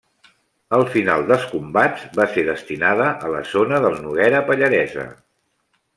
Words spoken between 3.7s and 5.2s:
del Noguera Pallaresa.